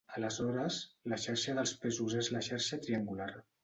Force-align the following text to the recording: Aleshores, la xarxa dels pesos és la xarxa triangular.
Aleshores, 0.19 0.79
la 1.13 1.21
xarxa 1.27 1.57
dels 1.61 1.77
pesos 1.87 2.19
és 2.25 2.35
la 2.39 2.47
xarxa 2.53 2.85
triangular. 2.87 3.35